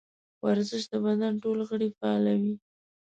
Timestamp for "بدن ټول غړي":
1.05-1.89